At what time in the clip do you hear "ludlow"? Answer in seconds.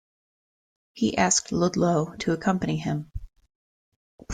1.51-2.15